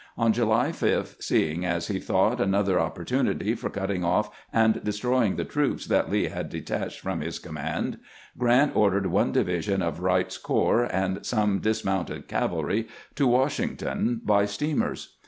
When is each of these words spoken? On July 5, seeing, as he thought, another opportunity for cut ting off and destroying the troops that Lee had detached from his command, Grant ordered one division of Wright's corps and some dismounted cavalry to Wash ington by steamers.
On 0.17 0.33
July 0.33 0.71
5, 0.71 1.17
seeing, 1.19 1.63
as 1.63 1.87
he 1.87 1.99
thought, 1.99 2.41
another 2.41 2.79
opportunity 2.79 3.53
for 3.53 3.69
cut 3.69 3.85
ting 3.85 4.03
off 4.03 4.31
and 4.51 4.83
destroying 4.83 5.35
the 5.35 5.45
troops 5.45 5.85
that 5.85 6.09
Lee 6.09 6.23
had 6.29 6.49
detached 6.49 6.99
from 6.99 7.21
his 7.21 7.37
command, 7.37 7.99
Grant 8.35 8.75
ordered 8.75 9.05
one 9.05 9.31
division 9.31 9.83
of 9.83 9.99
Wright's 9.99 10.39
corps 10.39 10.85
and 10.85 11.23
some 11.23 11.59
dismounted 11.59 12.27
cavalry 12.27 12.87
to 13.13 13.27
Wash 13.27 13.59
ington 13.59 14.25
by 14.25 14.45
steamers. 14.45 15.17